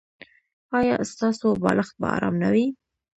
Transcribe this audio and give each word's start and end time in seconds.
ایا 0.77 0.95
ستاسو 1.11 1.47
بالښت 1.61 1.93
به 2.01 2.07
ارام 2.15 2.35
نه 2.43 2.49
وي؟ 2.53 2.65